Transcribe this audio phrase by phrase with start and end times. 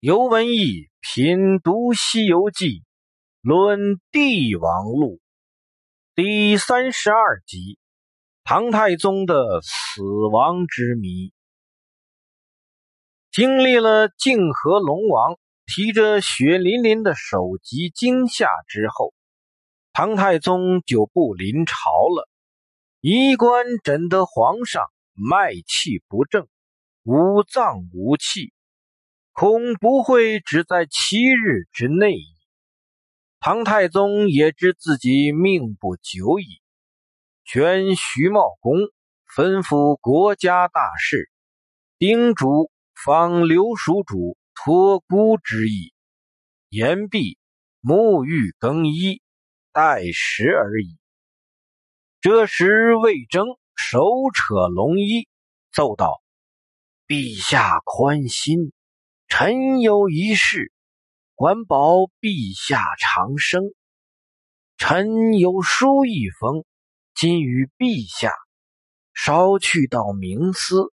[0.00, 2.66] 尤文义品读《西游记》，
[3.42, 5.20] 论帝王录，
[6.14, 7.78] 第三十二集：
[8.42, 10.00] 唐太宗的死
[10.32, 11.34] 亡之谜。
[13.30, 19.12] 经历了泾河龙王提着血淋淋的首级惊吓之后，
[19.92, 21.74] 唐太宗就不临朝
[22.08, 22.26] 了。
[23.02, 26.48] 衣冠诊得皇上脉气不正，
[27.02, 28.54] 五脏无气。
[29.40, 32.26] 恐不会只在七日之内矣。
[33.38, 36.60] 唐太宗也知自己命不久矣，
[37.46, 38.74] 劝徐茂公
[39.34, 41.30] 吩咐国家大事，
[41.96, 45.94] 叮嘱放刘蜀主托孤之意，
[46.68, 47.38] 言毕，
[47.80, 49.22] 沐浴更衣，
[49.72, 50.98] 待时而已。
[52.20, 55.26] 这时，魏征手扯龙衣，
[55.72, 56.20] 奏道
[57.08, 58.74] ：“陛下宽心。”
[59.32, 60.72] 臣有一事，
[61.36, 63.62] 管保陛下长生。
[64.76, 66.64] 臣有书一封，
[67.14, 68.32] 今与陛下，
[69.14, 70.92] 稍去到冥司，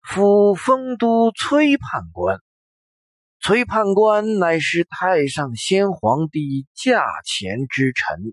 [0.00, 2.40] 赴丰都崔判官。
[3.38, 8.32] 崔判官乃是太上先皇帝驾前之臣，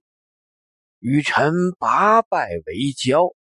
[0.99, 3.35] 与臣八拜为交，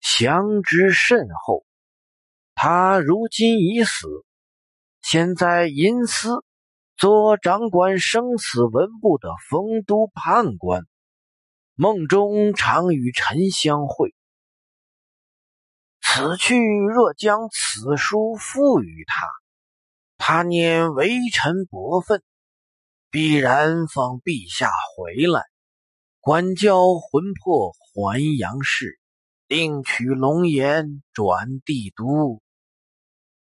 [0.00, 1.66] 相知甚厚。
[2.54, 4.06] 他如今已死。
[5.02, 6.44] 现在阴司
[6.96, 10.86] 做掌管生死文部的丰都判官，
[11.74, 14.14] 梦中常与臣相会。
[16.00, 19.26] 此去若将此书付与他，
[20.18, 22.22] 他念为臣薄分，
[23.10, 25.42] 必然放陛下回来，
[26.20, 29.00] 管教魂魄还阳世，
[29.48, 32.40] 另取龙颜转帝都。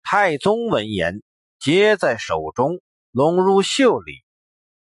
[0.03, 1.23] 太宗闻言。
[1.65, 4.23] 接在手中，拢入袖里，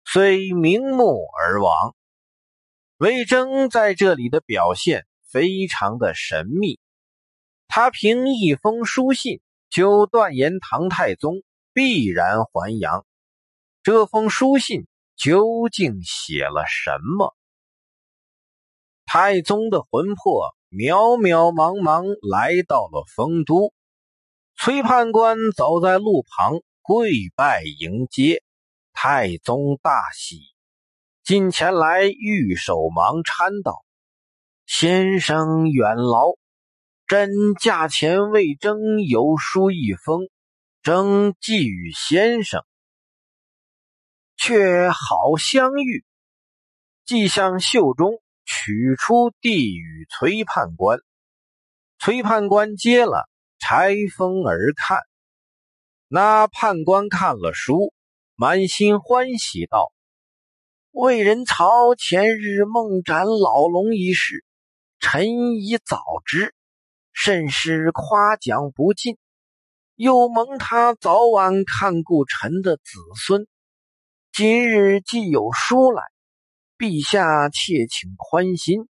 [0.02, 1.94] 遂瞑目而亡。
[2.96, 6.80] 魏征在这里的表现非常的神秘，
[7.68, 11.42] 他凭一封书信就断言唐太宗
[11.74, 13.04] 必然还阳。
[13.82, 17.36] 这封书信究竟写了什么？
[19.04, 23.74] 太宗的魂魄渺渺茫茫来到了丰都，
[24.56, 26.62] 崔判官走在路旁。
[26.82, 28.42] 跪拜迎接，
[28.92, 30.40] 太宗大喜，
[31.22, 33.84] 近前来玉手忙搀道
[34.66, 36.32] ：“先生远劳，
[37.06, 40.28] 朕驾前为征有书一封，
[40.82, 42.64] 征寄与先生，
[44.36, 46.04] 却好相遇。”
[47.04, 50.98] 即向袖中取出递与崔判官，
[51.98, 54.98] 崔判官接了，拆封而看。
[56.12, 57.94] 那判官看了书，
[58.34, 59.92] 满心欢喜道
[60.90, 64.44] ：“魏仁曹前日梦斩老龙一事，
[64.98, 66.52] 臣已早知，
[67.12, 69.18] 甚是夸奖不尽。
[69.94, 72.82] 又蒙他早晚看顾臣的子
[73.14, 73.46] 孙，
[74.32, 76.02] 今日既有书来，
[76.76, 78.88] 陛下切请宽心，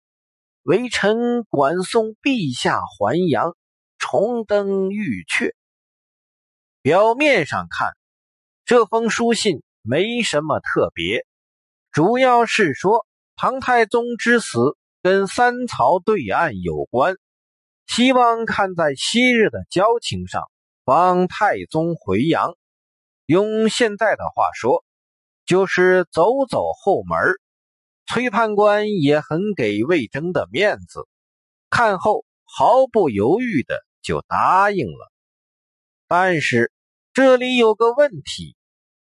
[0.64, 3.58] 微臣管送陛下还阳，
[3.98, 5.54] 重登玉阙。”
[6.90, 7.96] 表面上看，
[8.66, 11.24] 这封书信没什么特别，
[11.92, 13.06] 主要是说
[13.36, 17.16] 唐太宗之死跟三曹对岸有关，
[17.86, 20.50] 希望看在昔日的交情上
[20.84, 22.56] 帮太宗回阳。
[23.28, 24.84] 用现在的话说，
[25.46, 27.20] 就是走走后门。
[28.08, 31.08] 崔判官也很给魏征的面子，
[31.70, 35.12] 看后毫不犹豫的就答应了。
[36.08, 36.72] 但是
[37.22, 38.56] 这里有个问题，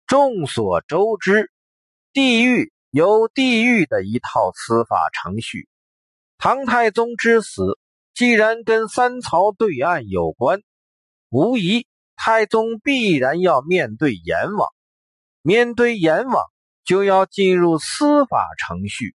[0.05, 1.49] 众所周知，
[2.13, 5.67] 地狱有地狱的一套司法程序。
[6.38, 7.79] 唐太宗之死
[8.13, 10.61] 既然跟三曹对案有关，
[11.29, 14.69] 无疑太宗必然要面对阎王，
[15.41, 16.46] 面对阎王
[16.84, 19.16] 就要进入司法程序。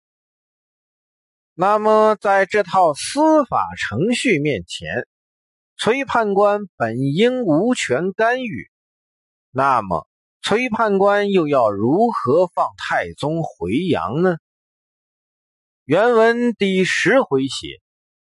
[1.56, 5.06] 那么在这套司法程序面前，
[5.76, 8.72] 崔判官本应无权干预，
[9.52, 10.08] 那么
[10.42, 14.38] 崔判官又要如何放太宗回阳呢？
[15.86, 17.82] 原文第十回写：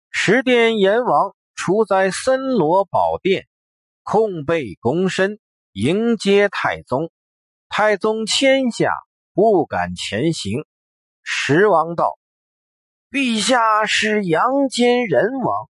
[0.10, 3.48] 十殿阎王处在森罗宝殿，
[4.04, 5.40] 空背躬身
[5.72, 7.12] 迎接太宗。
[7.70, 8.92] 太宗谦下，
[9.34, 10.66] 不敢前行。
[11.22, 12.18] 十王道
[13.12, 15.70] ：“陛下是阳间人王。”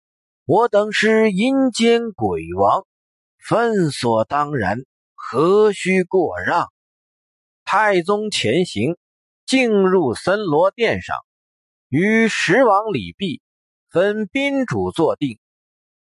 [0.46, 2.86] 我等是阴间鬼王，
[3.40, 4.80] 分所当然，
[5.34, 6.72] 何须过让？”
[7.66, 8.98] 太宗前行，
[9.48, 11.18] 进入森罗殿上，
[11.90, 13.42] 与十王李弼
[13.90, 15.40] 分宾主坐定。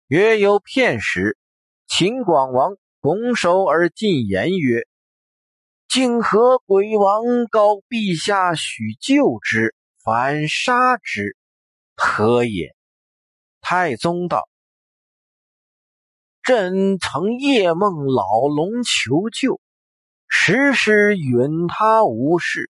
[0.09, 1.39] 约有片时，
[1.87, 4.83] 秦广王拱手而进言曰
[5.87, 11.37] ：“竟何鬼王告陛下许救之，反杀之，
[11.95, 12.75] 何也？”
[13.63, 14.49] 太宗道
[16.51, 19.61] ：“朕曾夜梦老龙求救。”
[20.27, 22.73] 时时允他无事，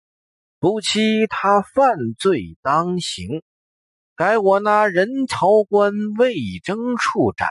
[0.59, 3.45] 不期他犯罪当刑，
[4.17, 6.35] 改我那人曹官魏
[6.65, 7.49] 征处斩。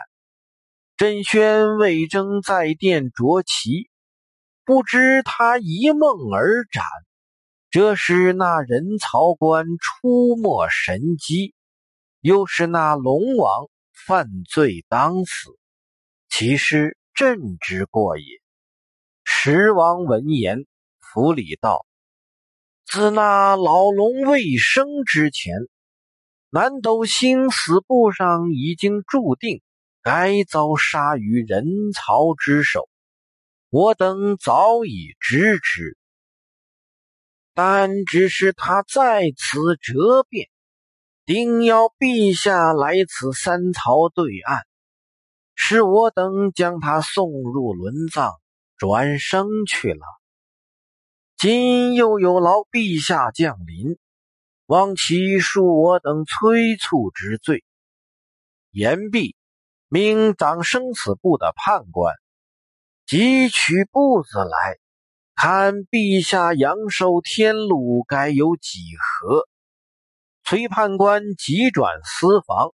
[0.98, 3.90] 朕宣魏征在殿着旗，
[4.66, 6.84] 不知他一梦而斩。
[7.70, 11.54] 这是那人曹官出没神机，
[12.20, 13.70] 又是那龙王
[14.06, 15.58] 犯罪当死，
[16.30, 18.24] 其实朕之过也。
[19.24, 20.66] 十王闻言，
[21.00, 21.86] 府里道
[22.86, 25.54] ：“自那老龙未生之前，
[26.50, 29.62] 南斗星死簿上已经注定
[30.02, 32.90] 该遭杀于人曹之手，
[33.70, 35.98] 我等早已知之。
[37.54, 40.50] 但只是他在此折变，
[41.26, 44.66] 定要陛下来此三曹对岸，
[45.62, 48.32] 是我等将他送入轮葬。”
[48.80, 50.06] 转生去了。
[51.36, 53.98] 今又有劳陛下降临，
[54.68, 57.66] 望其恕我等催促之罪。
[58.72, 59.36] 言毕，
[59.90, 62.16] 命掌生死簿的判官
[63.06, 64.78] 即取簿子来
[65.36, 69.46] 看，陛下阳寿天禄该有几何？
[70.46, 72.74] 崔判官急转私房，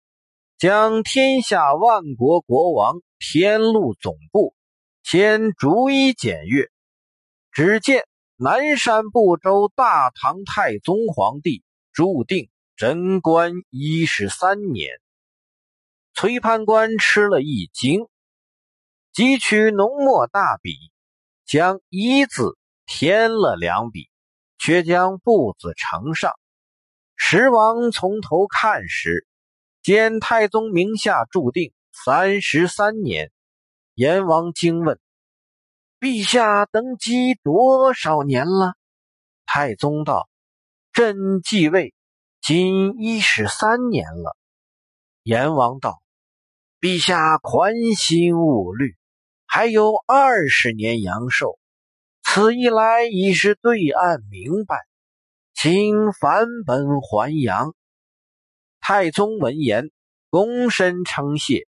[0.60, 4.54] 将天下万国国王天禄总部。
[5.04, 6.70] 先逐一检阅，
[7.54, 8.04] 只见
[8.36, 11.64] 南山部洲大唐太宗皇帝
[11.94, 14.90] 注定贞观一十三年。
[16.14, 18.10] 崔判官吃了一惊，
[19.14, 20.74] 即取浓墨大笔，
[21.46, 24.10] 将“一”字添了两笔，
[24.58, 26.34] 却将不字呈上。
[27.16, 29.26] 十王从头看时，
[29.82, 33.32] 见太宗名下注定三十三年。
[33.96, 35.00] 阎王惊问
[36.00, 38.74] ：“陛下登基多少年了？”
[39.46, 40.30] 太宗道
[40.94, 41.94] ：“朕继位
[42.42, 44.36] 今一十三年了。”
[45.24, 46.02] 阎王道
[46.80, 48.96] ：“陛下宽心勿虑，
[49.46, 51.58] 还有二十年阳寿。
[52.22, 54.78] 此一来已是对岸明白，
[55.54, 57.74] 请返本还阳。”
[58.92, 59.92] 太宗闻言，
[60.32, 61.68] 躬身称谢。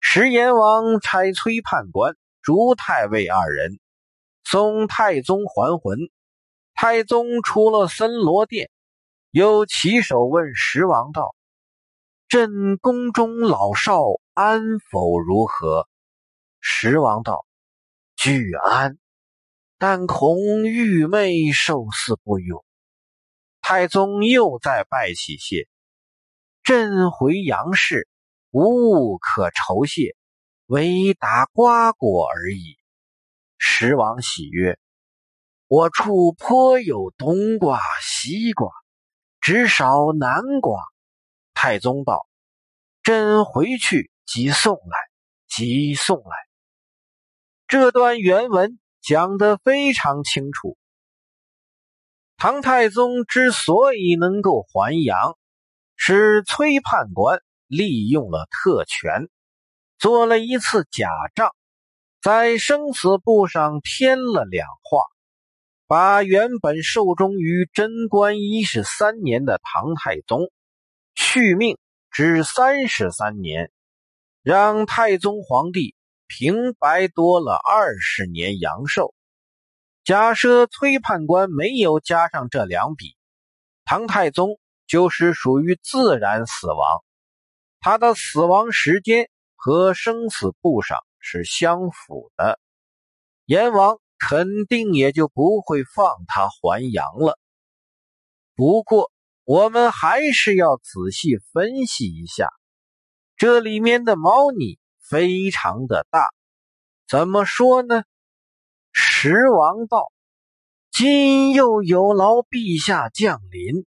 [0.00, 3.78] 石阎王差崔判官、朱太尉二人
[4.42, 6.00] 送太宗还魂。
[6.74, 8.72] 太宗出了森罗殿，
[9.30, 11.32] 又起手问石王道
[12.26, 14.02] ：“朕宫中老少
[14.34, 15.20] 安否？
[15.20, 15.86] 如何？”
[16.60, 17.46] 石王道
[18.18, 18.98] ：“俱安，
[19.78, 22.64] 但恐玉妹受死不永。”
[23.62, 25.68] 太宗又再拜起谢
[26.62, 28.08] ：“朕回杨氏。”
[28.52, 30.14] 无物可酬谢，
[30.66, 32.76] 唯打瓜果而已。
[33.56, 34.78] 十王喜曰
[35.68, 38.68] ：“我处颇有冬瓜、西瓜，
[39.40, 40.82] 只少南瓜。”
[41.54, 42.26] 太宗道
[43.02, 44.98] ：“朕回去即送来，
[45.48, 46.36] 即送来。”
[47.66, 50.76] 这段原文讲得非常清楚。
[52.36, 55.38] 唐太宗之所以能够还阳，
[56.04, 57.40] 是崔判官。
[57.74, 59.30] 利用了特权，
[59.98, 61.54] 做了一次假账，
[62.20, 65.04] 在生死簿上添了两画，
[65.86, 70.50] 把原本寿终于贞观一十三年的唐太宗
[71.14, 71.78] 续命
[72.10, 73.70] 至三十三年，
[74.42, 75.94] 让太宗皇帝
[76.26, 79.14] 平白多了二十年阳寿。
[80.04, 83.16] 假设崔判官没有加上这两笔，
[83.86, 87.04] 唐太宗就是属于自然死亡。
[87.80, 92.58] 他的死亡时间和生死簿上是相符的，
[93.44, 97.38] 阎王肯定也就不会放他还阳了。
[98.54, 99.10] 不过，
[99.44, 102.48] 我们还是要仔细分析一下，
[103.36, 106.28] 这里面的猫腻非常的大。
[107.08, 108.04] 怎么说呢？
[108.92, 110.12] 十王道
[110.92, 113.84] ：“今又有劳陛下降临。”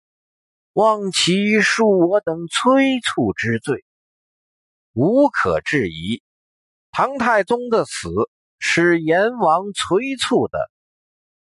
[0.73, 3.85] 望其恕我等催促之罪。
[4.93, 6.23] 无可置疑，
[6.91, 8.09] 唐太宗的死
[8.59, 10.71] 是阎王催促的，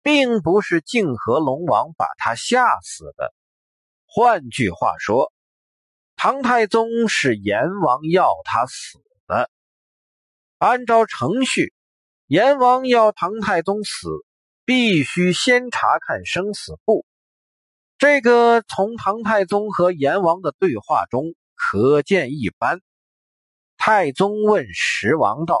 [0.01, 3.33] 并不是泾河龙王把他吓死的。
[4.05, 5.33] 换句话说，
[6.15, 9.49] 唐太宗是阎王要他死的。
[10.57, 11.73] 按照程序，
[12.27, 14.09] 阎王要唐太宗死，
[14.65, 17.05] 必须先查看生死簿。
[17.99, 22.79] 这个从唐太宗和阎王的对话中可见一斑。
[23.75, 25.59] 太宗问十王道。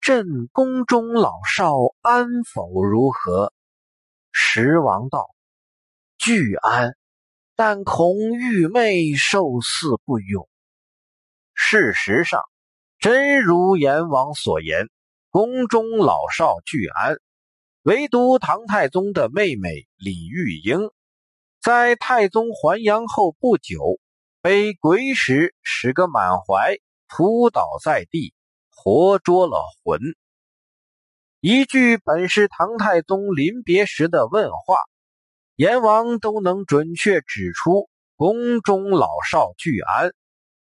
[0.00, 3.52] 朕宫中老少安否如何？
[4.32, 5.28] 十王道：
[6.16, 6.96] 俱安，
[7.56, 10.48] 但恐玉妹受赐不永。
[11.52, 12.40] 事实上，
[12.98, 14.88] 真如阎王所言，
[15.28, 17.18] 宫中老少俱安，
[17.82, 20.80] 唯独唐太宗的妹妹李玉英，
[21.62, 24.00] 在太宗还阳后不久，
[24.40, 28.34] 被鬼使使个满怀，扑倒在地。
[28.74, 30.00] 活捉了魂。
[31.40, 34.74] 一句本是唐太宗临别时的问话，
[35.54, 40.12] 阎王都能准确指出宫中老少俱安，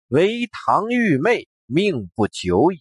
[0.07, 2.79] 唯唐玉妹命不久矣。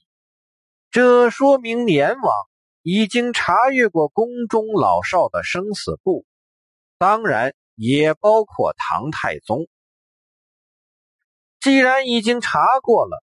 [0.90, 2.34] 这说明阎王
[2.82, 6.26] 已经查阅过宫中老少的生死簿，
[6.98, 9.66] 当然也包括唐太宗。
[11.60, 13.24] 既然已经查过了。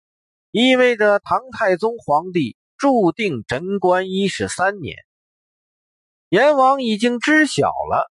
[0.58, 4.96] 意味着唐太宗皇帝注定贞观一十三年。
[6.30, 8.10] 阎王已经知晓了，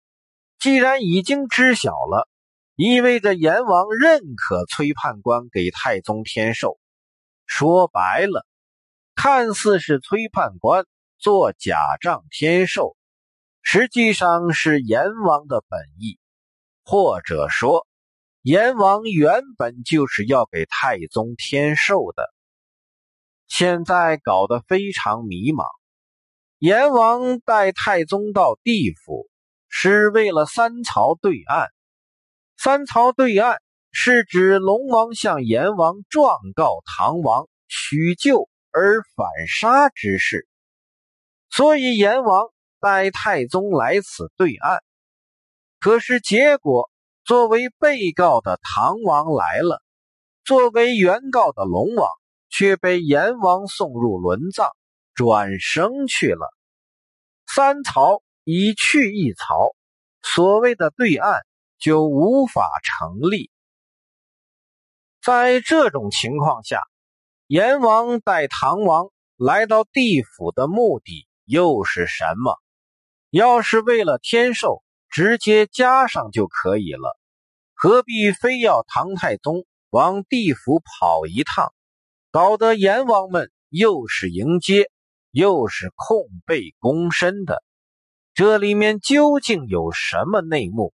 [0.58, 2.28] 既然已经知晓了，
[2.74, 6.80] 意味着阎王认可崔判官给太宗天寿。
[7.46, 8.44] 说白了，
[9.14, 10.84] 看似是崔判官
[11.18, 12.96] 做假账天寿，
[13.62, 16.18] 实际上是阎王的本意，
[16.84, 17.86] 或者说。
[18.42, 22.28] 阎王原本就是要给太宗添寿的，
[23.46, 25.64] 现在搞得非常迷茫。
[26.58, 29.28] 阎王带太宗到地府，
[29.68, 31.68] 是为了三曹对案。
[32.56, 33.62] 三曹对案
[33.92, 40.48] 是指龙王向阎王状告唐王取救而反杀之事，
[41.48, 42.48] 所以阎王
[42.80, 44.82] 带太宗来此对案。
[45.82, 46.88] 可是结果。
[47.24, 49.80] 作为被告的唐王来了，
[50.44, 52.08] 作为原告的龙王
[52.50, 54.68] 却被阎王送入轮藏，
[55.14, 56.52] 转生去了。
[57.46, 59.76] 三曹已去一曹，
[60.20, 61.46] 所谓的对岸
[61.78, 63.52] 就无法成立。
[65.22, 66.82] 在这种情况下，
[67.46, 72.58] 阎王带唐王来到地府的目的又是什么？
[73.30, 74.82] 要是为了天寿？
[75.12, 77.18] 直接加上就可以了，
[77.74, 81.74] 何必非要唐太宗往地府跑一趟，
[82.30, 84.90] 搞得阎王们又是迎接
[85.30, 87.62] 又是空背躬身的？
[88.32, 90.94] 这里面究竟有什么内幕？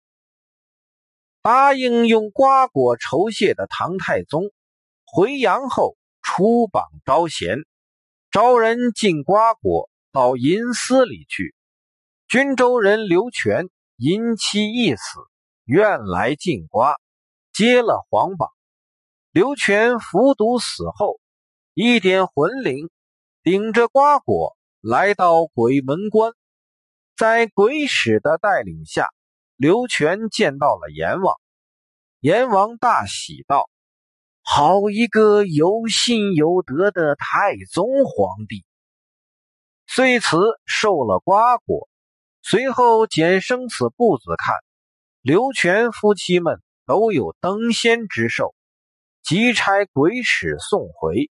[1.41, 4.51] 答应用瓜果酬谢的唐太宗
[5.05, 7.65] 回阳后出榜招贤，
[8.29, 11.55] 招人进瓜果到银司里去。
[12.27, 13.70] 均州人刘全。
[13.97, 15.19] 因妻一死，
[15.65, 16.95] 愿来进瓜，
[17.53, 18.50] 接了皇榜。
[19.31, 21.19] 刘全服毒死后，
[21.73, 22.89] 一点魂灵，
[23.43, 26.33] 顶着瓜果来到鬼门关，
[27.15, 29.07] 在鬼使的带领下，
[29.55, 31.35] 刘全见到了阎王。
[32.19, 33.69] 阎王大喜道
[34.43, 38.65] ：“好一个有信有德的太宗皇帝！”
[39.88, 41.88] 遂辞受了瓜果。
[42.45, 44.57] 随后捡生死簿子看，
[45.21, 48.53] 刘全夫妻们都有登仙之寿，
[49.23, 51.31] 即差鬼使送回。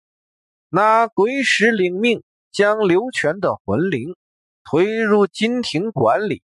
[0.69, 4.15] 那鬼使领命，将刘全的魂灵
[4.63, 6.43] 推入金庭馆里。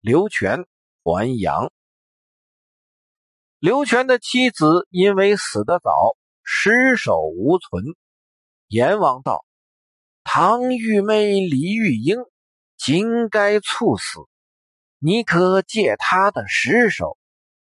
[0.00, 0.66] 刘全
[1.02, 1.72] 还阳。
[3.58, 7.82] 刘全的妻子因为死得早，尸首无存。
[8.68, 9.44] 阎王道
[10.22, 12.18] ：“唐玉妹李玉英。”
[12.78, 14.20] 今该猝死，
[14.98, 17.16] 你可借他的尸首，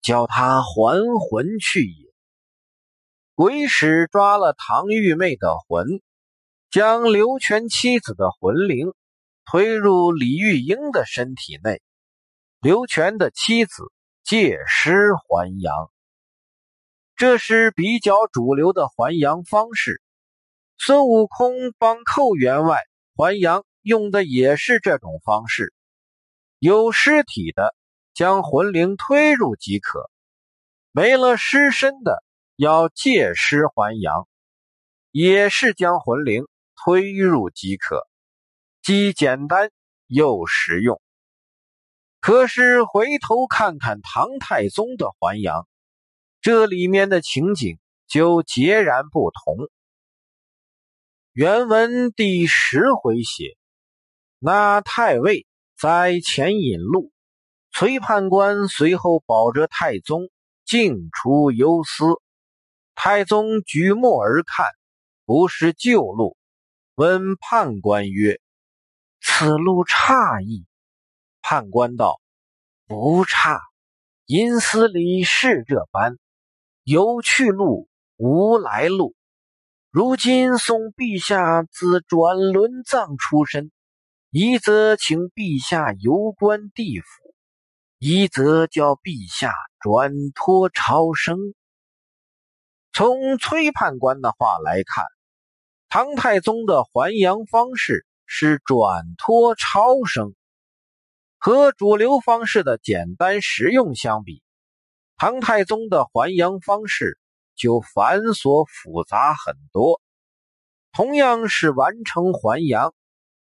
[0.02, 2.14] 叫他还魂去也。
[3.36, 6.02] 鬼使抓了唐玉妹的魂，
[6.72, 8.94] 将刘全妻子的魂灵
[9.46, 11.82] 推入李玉英的身体内，
[12.60, 13.92] 刘全的妻子
[14.24, 15.92] 借尸还阳。
[17.16, 20.02] 这是比较主流的还阳方式。
[20.78, 22.82] 孙悟空帮寇员外
[23.16, 23.64] 还阳。
[23.88, 25.74] 用的也是这种方式，
[26.60, 27.74] 有尸体的
[28.14, 30.12] 将魂灵推入即可，
[30.92, 32.24] 没了尸身的
[32.56, 34.28] 要借尸还阳，
[35.12, 38.06] 也是将魂灵推入即可。
[38.84, 39.72] 既简单
[40.06, 41.02] 又实用。
[42.20, 45.68] 可是回头看看唐太宗的还阳，
[46.42, 49.70] 这里面的情景就截然不同。
[51.34, 53.58] 原文第十回写，
[54.40, 55.48] 那太尉
[55.80, 57.12] 在前引路，
[57.72, 60.30] 崔判官随后保着太宗
[60.64, 62.06] 进出幽司。
[62.94, 64.68] 太宗举目而看，
[65.26, 66.38] 不是旧路，
[66.94, 68.40] 问判官曰
[69.22, 70.68] ：“此路差矣。”
[71.42, 72.22] 判官道
[72.86, 73.60] ：“不差，
[74.28, 76.18] 阴司里是这般，
[76.84, 79.16] 有去路，无来路。
[79.90, 83.72] 如今送陛下自转轮藏出身，
[84.30, 87.34] 一则请陛下游观地府，
[87.98, 91.38] 一则叫陛下转托超生。”
[92.92, 95.06] 从崔判官的话来看，
[95.88, 100.36] 唐太宗的还阳方式是转托超生，
[101.38, 104.44] 和主流方式的简单实用相比，
[105.16, 107.18] 唐太宗的还阳方式
[107.56, 110.02] 就繁琐复杂很多。
[110.92, 112.94] 同样是完成还阳，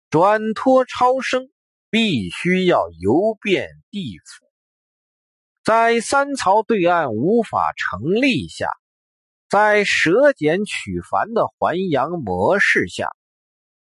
[0.10, 1.50] 转托超生
[1.90, 4.46] 必须要游遍地府，
[5.66, 8.70] 在三曹对岸无法成立下。
[9.50, 13.10] 在舍简取繁的还阳模式下，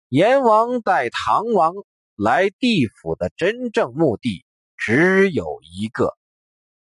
[0.10, 1.74] 阎王带唐王
[2.16, 4.46] 来地府的真正目的
[4.78, 6.16] 只有一个，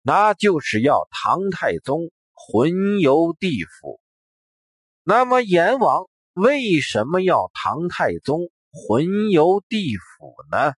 [0.01, 3.99] 那就是要唐太宗魂游地府。
[5.03, 10.73] 那么，阎王为什么要唐太宗魂游地府呢？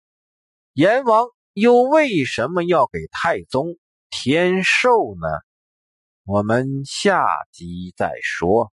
[0.73, 3.77] 阎王又为什么要给太宗
[4.09, 5.29] 添寿呢？
[6.25, 8.73] 我们下集再说。